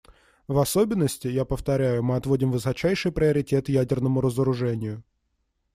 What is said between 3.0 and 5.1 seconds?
приоритет ядерному разоружению.